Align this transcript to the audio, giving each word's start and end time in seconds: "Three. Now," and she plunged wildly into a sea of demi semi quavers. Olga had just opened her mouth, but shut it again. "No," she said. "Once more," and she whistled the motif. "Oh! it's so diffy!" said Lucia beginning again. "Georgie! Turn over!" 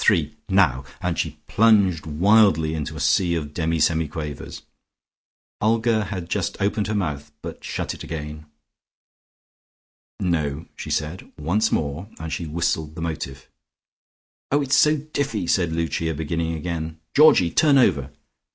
"Three. 0.03 0.35
Now," 0.49 0.83
and 0.99 1.15
she 1.15 1.37
plunged 1.45 2.07
wildly 2.07 2.73
into 2.73 2.95
a 2.95 2.99
sea 2.99 3.35
of 3.35 3.53
demi 3.53 3.79
semi 3.79 4.07
quavers. 4.07 4.63
Olga 5.61 6.05
had 6.05 6.27
just 6.27 6.59
opened 6.59 6.87
her 6.87 6.95
mouth, 6.95 7.31
but 7.43 7.63
shut 7.63 7.93
it 7.93 8.03
again. 8.03 8.47
"No," 10.19 10.65
she 10.75 10.89
said. 10.89 11.31
"Once 11.37 11.71
more," 11.71 12.09
and 12.17 12.33
she 12.33 12.47
whistled 12.47 12.95
the 12.95 13.01
motif. 13.01 13.47
"Oh! 14.51 14.63
it's 14.63 14.75
so 14.75 14.97
diffy!" 14.97 15.47
said 15.47 15.71
Lucia 15.71 16.15
beginning 16.15 16.55
again. 16.55 16.99
"Georgie! 17.15 17.51
Turn 17.51 17.77
over!" 17.77 18.09